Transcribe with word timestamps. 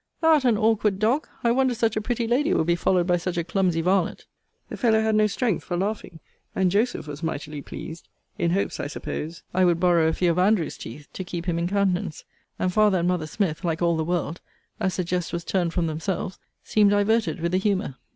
Thou'rt 0.19 0.45
an 0.45 0.57
awkward 0.57 0.97
dog! 0.97 1.27
I 1.43 1.51
wonder 1.51 1.75
such 1.75 1.95
a 1.95 2.01
pretty 2.01 2.25
lady 2.25 2.55
will 2.55 2.63
be 2.63 2.75
followed 2.75 3.05
by 3.05 3.17
such 3.17 3.37
a 3.37 3.43
clumsy 3.43 3.81
varlet. 3.81 4.25
The 4.67 4.75
fellow 4.75 4.99
had 4.99 5.13
no 5.13 5.27
strength 5.27 5.63
for 5.63 5.77
laughing: 5.77 6.19
and 6.55 6.71
Joseph 6.71 7.05
was 7.05 7.21
mightily 7.21 7.61
pleased, 7.61 8.07
in 8.35 8.49
hopes, 8.49 8.79
I 8.79 8.87
suppose, 8.87 9.43
I 9.53 9.63
would 9.63 9.79
borrow 9.79 10.07
a 10.07 10.13
few 10.13 10.31
of 10.31 10.39
Andrew's 10.39 10.75
teeth, 10.79 11.07
to 11.13 11.23
keep 11.23 11.45
him 11.45 11.59
in 11.59 11.67
countenance: 11.67 12.23
and, 12.57 12.73
father 12.73 12.97
and 12.97 13.07
mother 13.09 13.27
Smith, 13.27 13.63
like 13.63 13.83
all 13.83 13.95
the 13.95 14.03
world, 14.03 14.41
as 14.79 14.95
the 14.95 15.03
jest 15.03 15.33
was 15.33 15.43
turned 15.43 15.71
from 15.71 15.85
themselves, 15.85 16.39
seemed 16.63 16.89
diverted 16.89 17.39
with 17.39 17.51
the 17.51 17.59
humour. 17.59 17.95